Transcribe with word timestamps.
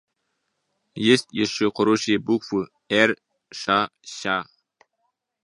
Есть 0.95 1.27
еще 1.31 1.71
хорошие 1.71 2.17
буквы: 2.17 2.65
Эр, 2.89 3.17
Ша, 3.51 3.91
Ща. 4.01 4.45